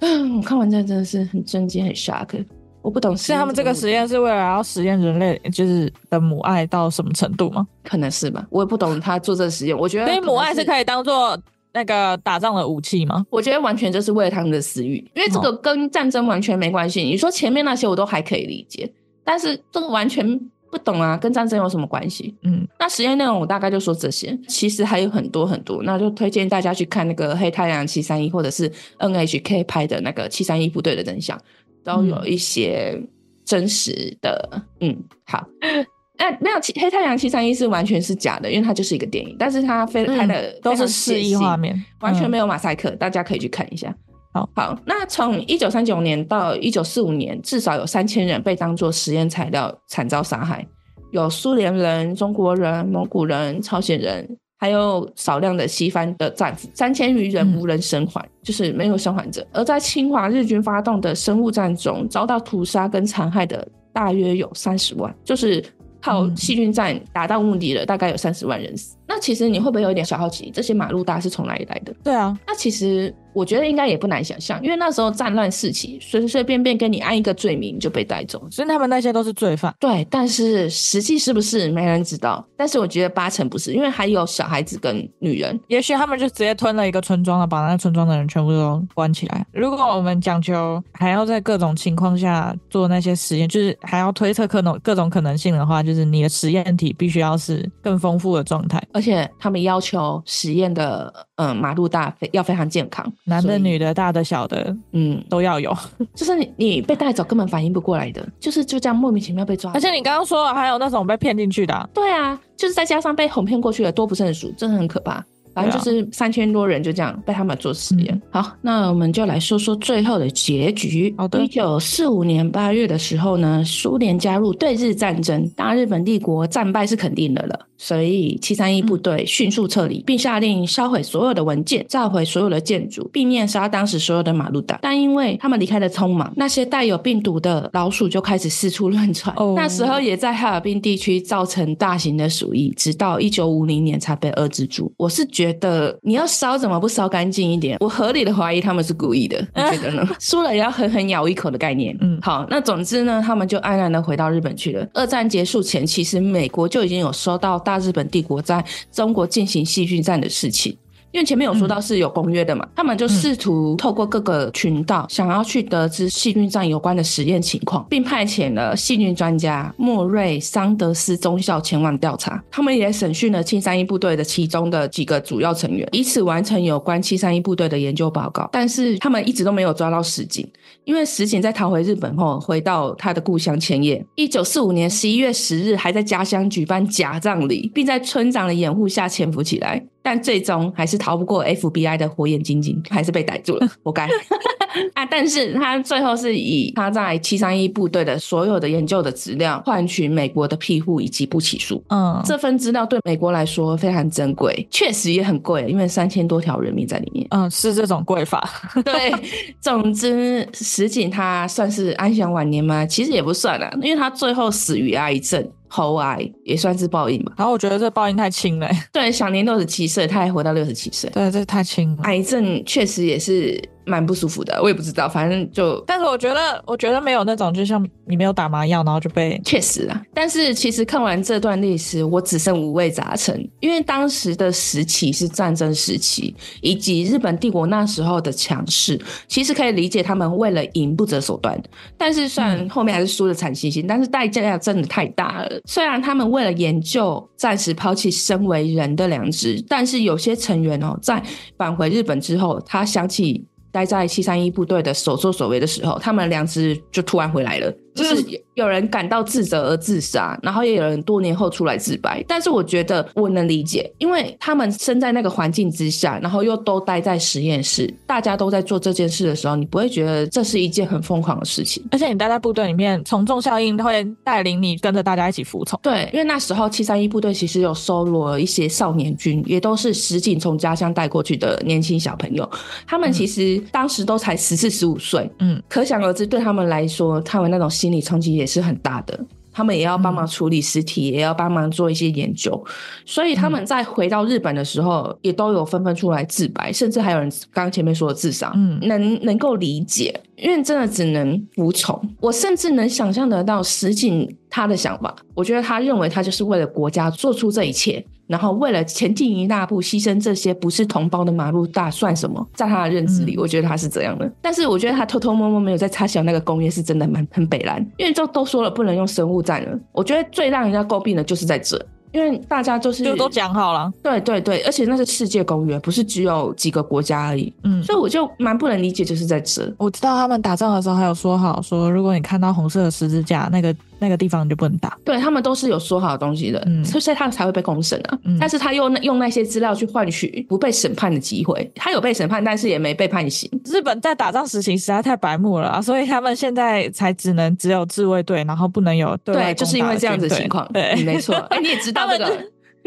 [0.00, 2.44] 嗯，我看完这真的是很震惊、很 shock。
[2.80, 7.66] 我不懂，是他们这个实验是为了要实验人类就是的母爱到什么程度吗？
[7.82, 9.76] 可能是吧，我也不懂他做这个实验。
[9.76, 11.38] 我觉得，所以母爱是可以当做
[11.72, 13.26] 那个打仗的武器吗？
[13.30, 17.02] 我觉得完全就是为了他们的私欲，因为这个跟战争完全没关系。
[17.02, 18.90] 你说前面那些我都还可以理解，
[19.24, 20.40] 但是这个完全。
[20.70, 22.34] 不懂啊，跟战争有什么关系？
[22.42, 31.38] 嗯，那实验内容我大概就说这些，其实还有很多很多，那就推荐大家去看那个《黑太阳七三一》或者是 NHK 拍的那个《七三一部队的真相》，
[31.82, 33.00] 都有一些
[33.44, 34.48] 真实的。
[34.80, 35.46] 嗯，嗯，好，
[36.18, 43.94] 那那《黑太阳七三一》是完全是假的，因为它就是一个电影，但是它非拍的都是示意画面，完全没有马赛克，大家可以去看一下。
[44.32, 50.66] 好，好，那从一九三九年到一九四五年，至少有三千人被当作实验材料惨遭杀害，
[51.12, 59.46] 有苏联人、中国人、蒙古人、朝鲜人，还有少量的西方的战俘，三千余人无人生还，嗯、就是没有生还者。
[59.50, 65.64] 而在侵华日军发动的生物战中，遭到屠杀跟残害的大约有三十万，就是
[66.02, 68.97] 靠细菌战达到目的的，大概有三十万人死。
[69.08, 71.92] 那其实你会不会有一点小好奇，这些马路大是从哪里来的？
[72.04, 73.14] 对啊，那其实。
[73.34, 79.72] 我觉得应该也不难想象，因为那时候战乱四起，随随便便跟你按一个罪名就被带走，所以他们那些都是罪犯。
[79.78, 82.44] 对，但是实际是不是没人知道？
[82.56, 89.46] 但是我觉得八成不是，因为还有小孩子跟女人，也许他们就直接吞了一个村庄了，把那个村庄的人全部都关起来。
[89.52, 101.14] 如果我们讲求还要在各种情况下做那些实验，就是还要推测各种各种可能性的话，就是你的实验体必须要是更丰富的状态，而且他们要求实验的。
[101.40, 105.72] 嗯，马路大非要非常健康，男的、女的、大的、小的，嗯，都要有。
[106.12, 109.70] 就是你你被带走根本反应不过来的，就是就这样莫名其妙被抓。
[109.72, 115.24] 而且你刚刚说了，还有那种被骗进去的、啊，对啊，就是再加上被哄骗过去的多不胜数，真的很可怕。
[115.58, 118.14] 反正就是三千多人就这样被他们做实验。
[118.14, 121.12] 嗯、好，那我们就来说说最后的结局。
[121.18, 134.78] 好的，一九四五年八月的时候呢，苏联加入对日战争，大日本帝国战败是肯定的了，所以七三一部队迅速撤离，并下令烧毁所有的文件，炸毁所有的建筑，并灭杀当时所有的马路党。
[134.80, 139.34] 但因为他们离开的匆忙，那些带有病毒的老鼠就开始四处乱窜。
[139.36, 144.92] 哦，那时候也在哈尔滨地区造成大型的鼠疫，直到一九五零年才被遏制住。
[144.96, 145.47] 我是觉得。
[145.52, 147.76] 觉得你要烧怎么不烧干净一点？
[147.80, 150.08] 我合理的怀疑他们是故意的， 你觉得呢？
[150.20, 151.96] 输了也要狠狠咬一口的概念。
[152.00, 154.86] 嗯，好，那总之呢，他们就安然的回到日本去了。
[154.92, 160.76] 二战结束前，其实美国就已经有收到大日本帝国在中国进行细菌战的事情。
[161.10, 172.42] 因为前面有说到是有公约的嘛，嗯、他们就试图透过各个群道，想要去得知细菌战有关的实验情况，并派遣了细菌专家莫瑞桑德斯中校前往调查。
[172.50, 178.48] 他们也审讯了七三一部队的其中的几个主要成员，以此完成有关七三一部队的研究报告。
[178.52, 180.46] 但是他们一直都没有抓到石井，
[180.84, 184.04] 因为石井在逃回日本后，回到他的故乡千叶。
[184.14, 189.82] 一九四五年十一月十日，还在家乡举办假葬礼，并在村长的掩护下潜伏起来。
[190.08, 194.08] 但最终还是逃不过 FBI 的火眼金睛，还是被逮住了，活该
[194.94, 195.04] 啊！
[195.04, 201.84] 但是他最后是以他在七三一部队的所有的研究的资料换取美国的庇护以及不起诉。
[201.88, 207.26] 嗯，这份资料对美国来说非常珍贵，确实也很贵，因为三千多条人命在里面。
[207.28, 208.48] 嗯，是这种贵法。
[208.82, 209.12] 对，
[209.60, 212.86] 总之石井他算是安享晚年吗？
[212.86, 215.46] 其实也不算啊，因为他最后死于癌症。
[215.68, 218.68] 喉癌也算是报应吧，然后我觉得这报应太轻了。
[218.92, 222.02] 对，享年六十七岁，他还活到六十七岁，对，这太轻了。
[222.04, 223.62] 癌症确实也是。
[223.88, 230.02] 蛮不舒服的，我也不知道，反正就，但是我觉得，我觉得没有那种，就像你没有打麻药，然后就被，确实啊。
[230.12, 241.60] 但是其实看完这段历史，我只剩五味杂陈，因为当时的时期是战争时期，以及日本帝国那时候的强势，其实可以理解他们为了赢不择手段。
[241.96, 245.60] 但是虽然后面还是输的惨兮兮，但是代价真的太大了。
[245.64, 251.22] 虽然他们为了研究暂时抛弃身为人的良知，但是有些成员哦，在
[251.56, 253.46] 返回日本之后，他想起。
[253.70, 257.72] 待在七三一部队的所作所为的时候，他们两只就突然回来了。
[258.02, 262.24] 就是有人感到自责而自杀，然后也有人多年后出来自白。
[262.26, 271.84] 但是我觉得我能理解，因为他们身在那个环境之下，然后又都待在实验室，大家都在做这件事的时候，你不会觉得这是一件很疯狂的事情。
[271.90, 275.78] 而且你待在部队里面，从众效应会带领你跟着大家一起服从。
[275.82, 282.48] 对，因为那时候七三一部队其实有收罗了一些少年军，也都是石井从家乡带过去的年轻小朋友。
[282.86, 287.87] 他们其实当时都才十四十五岁，嗯，可想而知，对他们来说，他们那种心。
[287.88, 289.18] 心理冲击也是很大的，
[289.50, 292.62] 他们也要帮忙处理尸体，嗯、也要帮忙做一些研究，
[293.06, 302.00] 所以他们在回到日本的时候，也都有纷纷出来自白，甚至还有人刚刚前面说的自杀，嗯，能能够理解，因为真的只能服从。
[302.20, 308.04] 我甚至能想象得到石井他的想法，我觉得他认为他就是为了国家做出这一切。
[308.26, 312.46] 然后为了前进一大步，牺牲这些不是同胞的马路大算什么？
[312.54, 314.30] 在他的认知里，嗯、我觉得他是这样的。
[314.42, 319.78] 但是我觉得他偷偷摸摸没有在插小那个工业是真的蛮很北蓝，因为就都说了不能用生物战了。
[319.92, 321.82] 我觉得最让人家诟病的就是在这。
[322.12, 327.52] 因为大家就是就都讲好了，对对对，而且那是世界公约，不是只有几个国家而已。
[327.64, 329.72] 嗯，所以我就蛮不能理解，就是在这。
[329.78, 334.96] 我知道他们打仗的时候还有说好，说如果你看到红色的十字架，那个那个地方你就不能打。
[335.04, 338.18] 对，他们都是有说好的东西的，嗯，所以他才会被公审啊。
[338.24, 343.50] 嗯，但是他用用那些资料去换取不被审判的机会，他有被审判，但是也没被判刑。
[343.64, 350.68] 日本在打仗时行实在太白目了，啊所以他们现在才只能只有自卫队，然后不能有对就是因为这样子的情况。
[350.72, 351.34] 对，没错。
[351.50, 352.38] 哎，你也知道这个。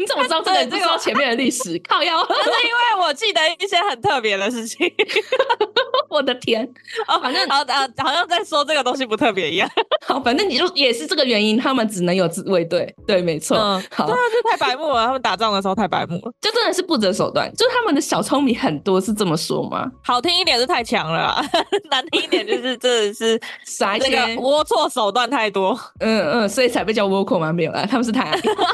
[0.02, 0.66] 你怎么知道这个？
[0.66, 4.92] 这个前面的历史 靠腰，是因为我记得一些很特别的事情。
[6.10, 6.62] 我的天，
[7.06, 9.70] 哦，反正好啊，好像在说这个东西不特别一样。
[10.06, 12.92] 好，反正你就也是这个原因，他们只能有自卫队。
[13.06, 13.56] 对，没错。
[13.56, 15.06] 嗯，好，真的是太白目了。
[15.06, 17.50] 他们打仗的时候太白目了，就真的是不择手段。
[17.54, 19.90] 就他们的小聪明很多，是这么说吗？
[20.04, 21.42] 好听一点是太强了，
[21.90, 25.78] 难听一点就是真的是啥这个龌龊手段太多。
[26.00, 27.52] 嗯嗯，所以才被叫倭寇吗？
[27.52, 28.30] 没有啊，他们是太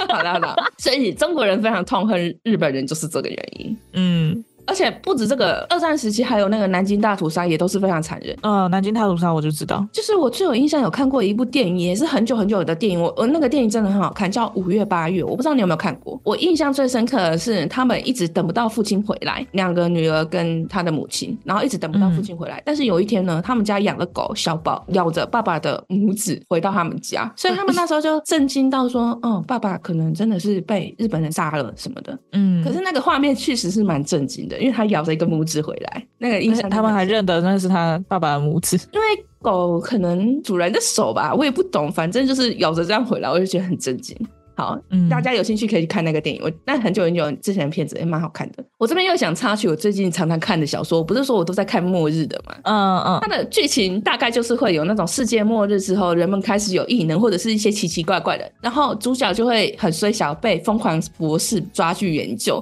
[0.08, 0.56] 好的好的。
[0.78, 1.16] 所以。
[1.18, 3.76] 中国人非常痛恨日本人，就是这个原因。
[3.92, 8.36] 嗯，而且不止这个，二战时期还有那个南京大屠杀也都是非常残忍。
[8.42, 13.00] 嗯，南京大屠杀我就知道，就是我最有印象有看过一部电影，也是很久很久的电影。
[13.00, 16.20] 我我那个电影真的很好看，叫《五月八月》，我不知道你有没有看过。
[16.22, 22.58] 我印象最深刻的是他们一直等不到父亲回来，两个女儿跟他的母亲，然后一直等不到父亲回来。
[22.58, 39.06] 嗯、但是有一天呢，他们家养的狗小宝咬着爸爸的拇指回到他们家，所以他们那时候就震惊到说：“哦，爸爸可能真的是被日本人杀了什么的。”嗯，可是那个画面确实是蛮震惊的，因为他咬着一个拇指回来，那个印象他们还认得那是他爸爸的拇指，因为
[39.40, 44.16] 狗可能主人的手吧，我也不懂，反正就是咬着这样回来，我就觉得很震惊。
[44.58, 46.42] 好，嗯，大家有兴趣可以去看那个电影。
[46.42, 48.64] 我那很久很久之前的片子也蛮好看的。
[48.76, 52.56] 我这边又想插曲，我最近常常看的小说，不是说我都在看末日的嘛？
[52.64, 62.60] 嗯嗯，它的剧情大概就是会有那种世界末日之后，人们开始有异能或者是一些奇奇怪怪的，然后主角就会很衰小，被疯狂博士抓去研究，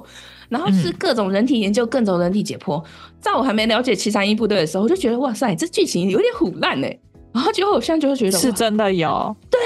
[0.49, 2.79] 然后是各种人体研究，各种人体解剖。
[3.19, 6.99] 在我还没了解七三一部队的时候，我就觉得哇塞，这剧情有点唬烂哎。
[7.33, 9.59] 然后结果我现在就会觉得是真的有对。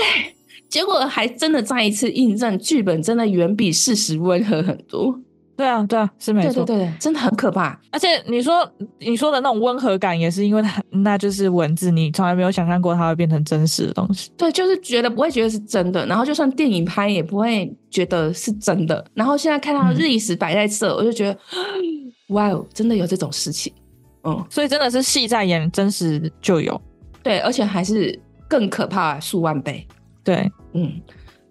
[0.71, 5.13] 结果还真的再一次印证，剧本真的远比事实温和很多。
[5.57, 7.79] 对啊，对啊，是没错，对对对，真的很可怕。
[7.91, 14.31] 而且你说你说的那种温和感，也是因为它那就是文字，你从来没有想象过它会变成真实的东西。
[14.35, 19.05] 对，就是觉得不会觉得是真的，然后就算电影拍也不会觉得是真的。
[19.13, 21.37] 然后现在看到历史摆在这，嗯、我就觉得，
[22.33, 23.71] 哇哦，真的有这种事情。
[24.23, 26.79] 嗯，所以真的是戏在演，真实就有。
[27.21, 29.85] 对，而且还是更可怕数万倍。
[30.33, 30.51] 对。
[30.73, 31.01] 嗯，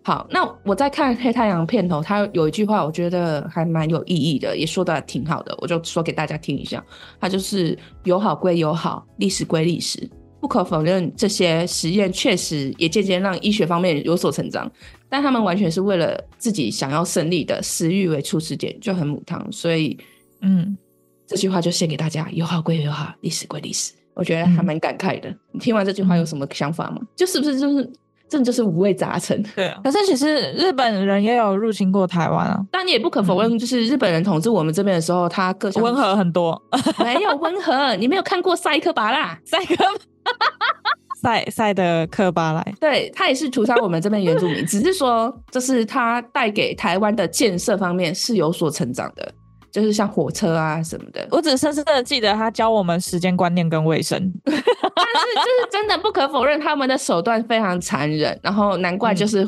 [0.03, 6.83] 好，那我在看《黑太阳》片头，他有一句话，我觉得还蛮有意义的，也说的挺好的，我就说给大家听一下。
[7.21, 10.09] 它就是友好归友好，历史归历史。
[10.41, 14.73] 不可否认，这些实验确实也渐渐让医学方面有所成长，
[15.07, 19.47] 但他们完全是为了自己想要胜利的私欲为出始点，就很母汤。
[19.53, 19.99] 所以，
[20.41, 20.75] 嗯，
[21.27, 23.93] 这句话就献给大家：友好归友好，历史归历史。
[24.15, 25.29] 我觉得还蛮感慨的。
[25.29, 27.03] 嗯、你听完这句话有什么想法吗？
[27.15, 27.93] 就是不是就是？
[28.31, 29.43] 这就是五味杂陈。
[29.55, 32.59] 对啊， 可是其实日本人也有入侵过台湾啊。
[32.71, 36.61] 但你也不可否认，就是日本人统治我们这边的时候，他个性温和很多。
[37.05, 39.37] 没有温和，你没有看过塞克巴拉？
[39.45, 39.75] 赛克
[41.21, 49.31] 赛赛德克巴莱，对，他也是屠杀我们这边原住民，只是说，这是他带给台湾的建设方面是有所成长的。
[49.71, 54.33] 就是像火车啊什么的，我只深深的记得他教我们时间观念跟卫生。
[54.45, 59.47] 但是就是真的不可否认，他们的手段非常残忍，然后难怪就是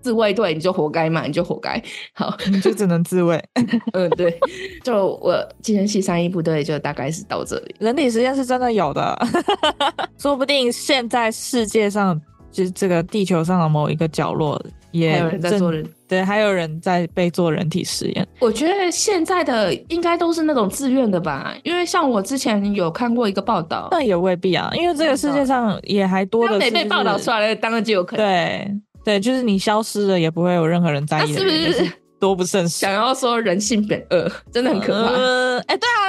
[0.00, 1.82] 自卫队你就活该嘛，你就活该。
[2.14, 3.42] 好，你就只能自卫。
[3.94, 4.38] 嗯，对。
[4.82, 7.74] 就我今天系三一部队就大概是到这里。
[7.78, 9.18] 人体实验是真的有的，
[10.18, 14.60] 说不定现在世界上就是这个地球上的某一个角落
[14.92, 15.84] 也有人在做人。
[16.06, 18.26] 对，还有人在被做人体实验。
[18.38, 28.24] 我觉得现在的应该都是那种自愿的吧，因为像我之前有看过一个报道，那也未必啊，因为这个世界上也还多的是，没被报道出来的，当然就有可能。
[28.24, 28.70] 对
[29.04, 31.92] 对，就是你消失了，也不会有任何人在意的，是不是？
[32.20, 32.68] 多不胜 数。
[32.68, 35.12] 想要说人性本恶，真的很可怕。
[35.12, 36.01] 呃，哎，对啊。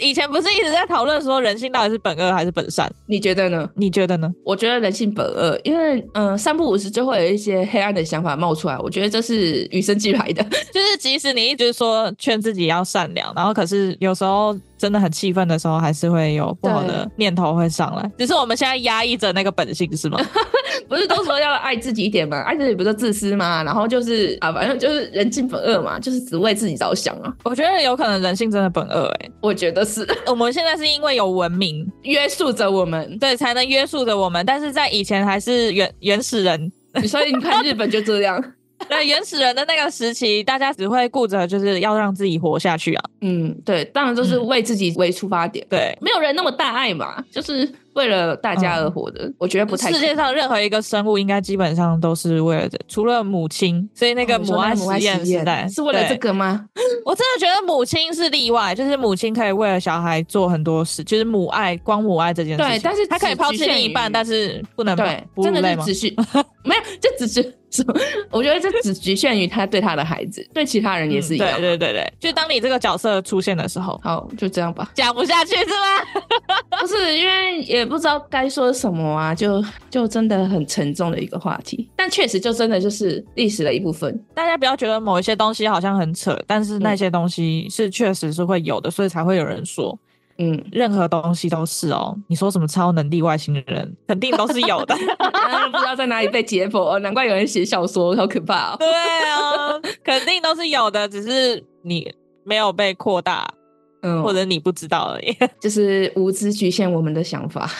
[0.00, 2.90] 以前不是一直在讨论说人性到底是本恶还是本善？
[3.06, 3.68] 你觉得呢？
[3.74, 4.30] 你觉得呢？
[4.44, 8.78] 我觉得人性本恶，因为嗯，三不五时就会有一些黑暗的想法冒出来。
[8.78, 14.56] 我觉得这是与生俱来的， 就是即使你一直说劝自己要善良，然后可是有时候。
[14.80, 18.10] 真的很气愤的时候，还是会有不好的念头会上来。
[18.16, 20.18] 只是我们现在压抑着那个本性，是吗？
[20.88, 22.42] 不是都说要爱自己一点吗？
[22.42, 23.62] 爱自己不是自私吗？
[23.64, 27.32] 然后就是啊，反正就是人性本恶嘛，就是只为自己着想啊。
[27.44, 30.06] 我觉得有可能人性真的本恶，哎，我觉得是。
[30.26, 34.44] 我们现在是因为有文明约束着我们，对，才能约束着我们。
[34.46, 36.72] 但是在以前还是原原始人，
[37.06, 38.42] 所以你看日本就这样。
[38.88, 43.04] 对原始人的那个时期，大家只会顾着就是要让自己活下去啊。
[43.20, 45.62] 嗯，对，当然就是为自己为出发点。
[45.66, 47.70] 嗯、对，没有人那么大爱嘛，就是。
[47.94, 49.90] 为了大家而活的，嗯、我觉得不太。
[49.92, 53.88] 世界上任何一个生物，应该基本上都是为了这，除了母亲。
[53.94, 56.64] 所以那个母爱实验时代是为了这个吗？
[57.04, 62.72] 我真的觉得母亲是例外，就是母亲可以为了小孩做很多事，就是母爱，光母爱这件事情。
[62.72, 66.14] 对，但是他可以抛弃另一半，但是不能对，真的是只是
[66.64, 67.59] 没有，就只是。
[68.30, 71.48] 我觉得这只局限于他对他的孩子，对其他人也是一样。
[71.52, 74.90] 嗯、对对对对，就当你这个角色出现的时候，好，就这样吧。
[74.94, 76.56] 讲不下去是吗？
[76.80, 81.88] 不是，因为也不知道该说什么啊，就就真的很沉重的一个话题。
[81.96, 84.18] 但确实就真的就是历史的一部分。
[84.34, 89.98] 大家不要觉得某一些东西好像很扯，但是那些东西是确实是会有的，所以才会有人说。
[90.42, 92.16] 嗯，任何东西都是哦。
[92.26, 94.94] 你说什么超能力外星人，肯定都是有的。
[95.70, 98.76] 不知道在哪里被解剖，难怪有人写小说，好可怕哦。
[98.78, 102.10] 对啊，肯定都是有的，只是你
[102.42, 103.52] 没有被扩大。
[104.02, 107.70] 嗯，或者你不知道而已， 就是无知局限我们的想法。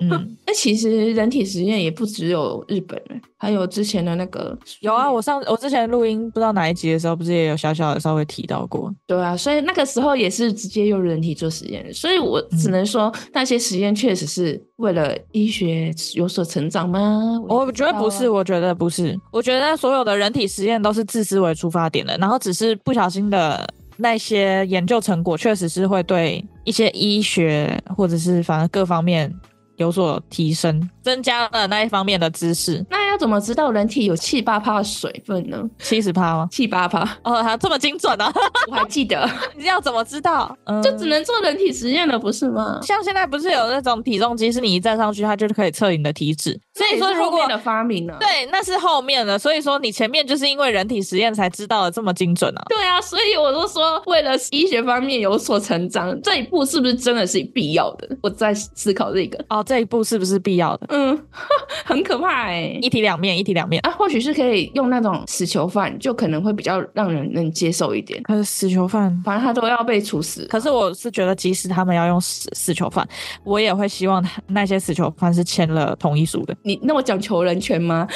[0.00, 0.08] 嗯，
[0.46, 3.00] 那其实人体实验也不只有日本，
[3.36, 5.10] 还有之前的那个有啊。
[5.10, 8.92] 我上我之前录音不知道哪一集的时候，不是也有小小的稍微提到过？
[9.06, 17.38] 对啊，所以那个时候也是直接用人体做实验，所以我只能说那些实验确实是为了医学有所成长吗？
[17.48, 23.68] 我，我觉得不是，我觉得不是，我觉得所有的人体实验都是自私为出发点的，然后只是不小心的
[24.00, 29.32] 那些研究成果，确实是会对一些医学或者是反正各方面。
[29.76, 32.84] 有所提升，增加了那一方面的知识。
[33.20, 35.62] 怎么知道人体有七八趴的水分呢？
[35.78, 36.48] 七十趴吗？
[36.50, 37.06] 七八趴？
[37.22, 38.32] 哦，还这么精准啊！
[38.66, 39.28] 我还记得。
[39.58, 40.56] 你要怎么知道？
[40.64, 42.80] 嗯，就只能做人体实验了，不是吗？
[42.82, 46.58] 像现在不是有那种体重机，是你一站上去，它就可以测你的体脂。
[46.74, 49.38] 所以说，如果的发明了，对，那是后面的。
[49.38, 52.64] 所以说，你前面就是因为人体实验才知道的这么精准啊。
[52.70, 58.08] 对啊，所以我都说，为了医学方面有所成长，这一步是不是真的是必要的？
[58.22, 59.44] 我在思考这个。
[59.50, 60.86] 哦，这一步是不是必要的？
[60.88, 61.26] 嗯，
[61.84, 63.90] 很可怕哎、欸，一体两面，一体两面啊。
[63.92, 68.22] 或许是可以用那种死囚犯，就可能会比较让人能接受一点。
[68.22, 70.46] 可是死囚犯，反正他都要被处死。
[70.46, 73.06] 可是我是觉得，即使他们要用死死囚犯，
[73.44, 76.56] 我也会希望那些死囚犯是签了同意书的。
[76.62, 78.06] 你那么讲求人权吗？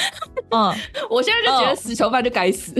[0.49, 0.73] 嗯，
[1.09, 2.73] 我现在就觉得死囚犯就该死。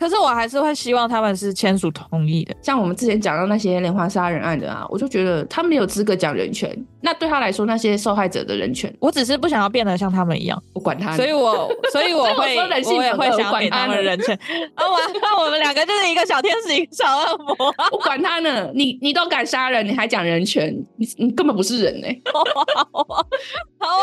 [0.00, 2.56] 可是我还是会希望他们是签署同意的。
[2.62, 6.74] 像我们之前讲到那些连环杀人案的啊，我就觉得他没有资格讲人权。
[7.02, 11.14] 那对他来说，那些受害者的人权，我只是不想要变得像他们一样，我管他。
[11.16, 12.62] 所以我 所以我会我，
[12.96, 14.34] 我也会想要给他们人权。
[14.74, 17.54] 啊，我那我们两个就是一个小天使，一个小恶魔。
[17.92, 22.22] 我管他呢，你你都敢杀人，你还讲人权，你你根本不是人哎、欸。
[22.32, 23.06] 好，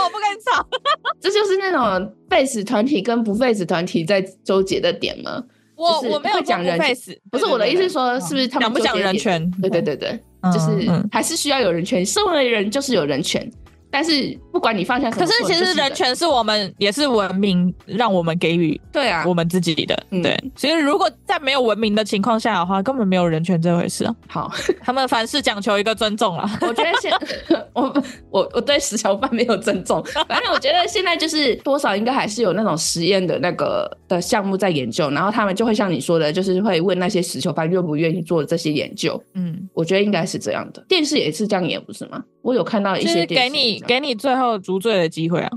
[0.03, 0.63] 我不跟你吵。
[1.19, 5.43] 这就是那种 face 团体跟不 face 团体在纠结的点吗？
[5.77, 6.95] 我我没有讲人权，
[7.29, 9.51] 不是我的意思是说，是不是他们讲不讲人权？
[9.61, 10.19] 对对对对，
[10.51, 13.49] 就是还是需要有人权，身为人就是有人权。
[13.89, 24.15] 但是不管你放下，可是其实人权是我们也是文明让我们给予对啊我们自己的对，所以如果在没有文明的情况下的话，根本没有人权这回事啊。
[24.27, 26.49] 好，他们凡事讲求一个尊重啊。
[26.61, 27.11] 我觉得现
[27.73, 39.21] 我我我对死囚犯没有尊重，反正我觉得现在就是多少应该还是有那种实验的那个的项目在研究，然后他们就会像你说的，就是会问那些死囚犯愿不愿意做这些研究。
[39.33, 42.23] 嗯，我觉得应该是这样的，电视也是这样演，不是吗？
[42.41, 43.76] 我有看到一些电视给你。
[43.85, 45.49] 给你最后赎罪的机会啊，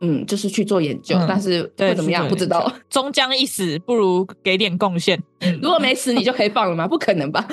[0.00, 2.72] 嗯，就是去做研究，嗯、但是会怎么样不知道。
[2.88, 5.22] 终将一死，不如给点贡献。
[5.62, 6.86] 如果没死，你就可以放了吗？
[6.86, 7.46] 不可能吧？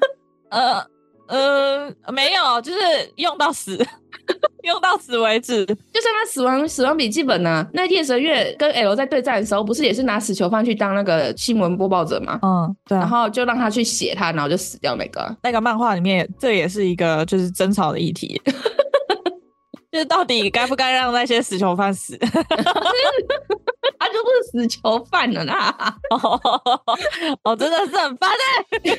[0.50, 0.82] 呃
[1.28, 2.78] 呃，没有，就是
[3.16, 3.76] 用到死，
[4.64, 5.66] 用到死为止。
[5.66, 12.38] 就像他死亡死亡笔记本呢、啊，那夜神月跟 L 在对战的时候，不是也是拿死囚犯去当那个新闻播报者吗？
[12.40, 13.00] 嗯，对、啊。
[13.02, 15.36] 然后就让他去写他，然后就死掉那个。
[15.42, 18.40] 那个漫画里面，这也是一个就是争吵的议题。
[19.90, 22.16] 就是到底该不该让那些死囚犯死？
[24.00, 25.96] 他就不是死囚犯了啦！
[27.42, 28.64] 哦，真的是很烦哎！
[28.82, 28.94] 你问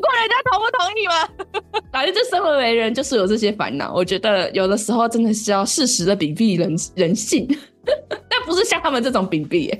[0.00, 1.28] 过人家同不同意吗？
[1.92, 3.92] 反正就生而为人就是有这些烦恼。
[3.94, 7.46] 我觉得有的时候真的是要适时的屏蔽人人性，
[8.28, 9.78] 但不是像他们这种屏蔽耶，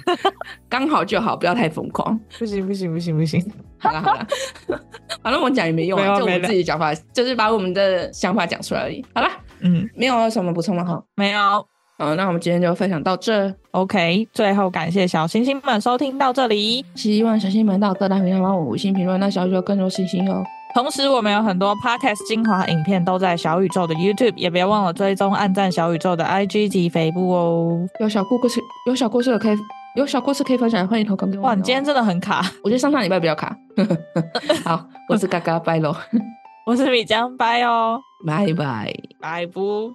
[0.68, 2.18] 刚好就好，不要太疯狂。
[2.38, 3.44] 不行不行不行不行！
[3.78, 4.26] 好了好了，
[5.22, 9.04] 反正我讲也没用啊，就我们自己讲法，就是把我们的想法讲出来而已。
[9.14, 9.28] 好了，
[9.60, 11.40] 嗯，没有什么补充了哈，没有。
[11.98, 13.52] 好，那我们今天就分享到这。
[13.72, 20.44] OK，最后感谢小星星们收听到这里，希望小星星们到各大平台帮我五星评论，那小宇宙更多星星哟。
[20.78, 27.84] 同时，我们有很多 Podcast 精华影片都在小宇宙的 YouTube，也别忘了追踪、按赞小宇宙的 IG 及肥布哦。
[27.98, 29.56] 有小故事，有小故事可以。
[29.96, 31.42] 有小故事可以分享，欢迎投稿给我。
[31.42, 33.56] 哇，你今天真的很卡，我觉得上上礼拜比较卡。
[34.64, 35.92] 好，我是嘎嘎拜喽，
[36.64, 39.92] 我是米江拜哦，拜拜，拜不。